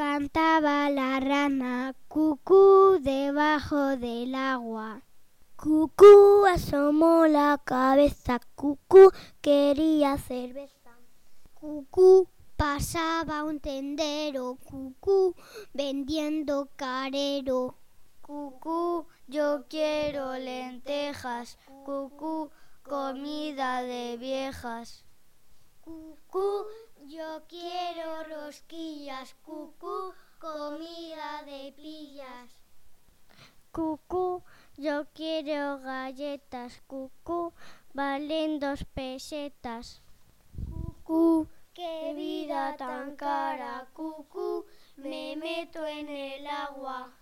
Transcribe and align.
cantaba 0.00 0.88
la 0.88 1.20
rana, 1.20 1.94
cucú 2.08 2.96
debajo 3.02 3.98
del 3.98 4.34
agua. 4.34 5.02
Cucú 5.56 6.46
asomó 6.46 7.26
la 7.26 7.60
cabeza, 7.62 8.40
cucú 8.54 9.12
quería 9.42 10.16
cerveza. 10.16 10.92
Cucú 11.52 12.26
pasaba 12.56 13.44
un 13.44 13.60
tendero, 13.60 14.56
cucú 14.64 15.34
vendiendo 15.74 16.70
carero. 16.76 17.74
Cucú, 18.22 19.06
yo 19.28 19.66
quiero 19.68 20.32
lentejas, 20.32 21.58
cucú, 21.84 22.50
comida 22.82 23.82
de 23.82 24.16
viejas. 24.16 25.04
Cucú, 25.82 26.64
yo 27.06 27.42
quiero 27.48 28.22
rosquillas, 28.24 29.34
cucú. 29.42 29.89
Cucú, 33.72 34.42
yo 34.76 35.06
quiero 35.14 35.78
galletas, 35.78 36.82
cucú, 36.88 37.52
valen 37.94 38.58
dos 38.58 38.84
pesetas. 38.84 40.02
Cucú, 40.68 41.46
qué 41.72 42.12
vida 42.16 42.76
tan 42.76 43.14
cara, 43.14 43.86
cucú, 43.92 44.66
me 44.96 45.36
meto 45.36 45.86
en 45.86 46.08
el 46.08 46.46
agua. 46.48 47.12